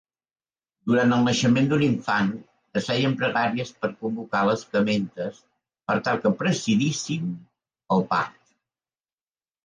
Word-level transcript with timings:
Durant 0.91 1.11
el 1.15 1.25
naixement 1.25 1.67
d'un 1.71 1.81
infant, 1.87 2.29
es 2.79 2.87
feien 2.91 3.11
pregàries 3.19 3.73
per 3.81 3.89
convocar 4.05 4.41
les 4.49 4.63
camentes 4.77 5.37
per 5.91 5.97
tal 6.07 6.17
que 6.23 6.31
presidissin 6.39 7.29
el 7.97 8.03
part. 8.15 8.41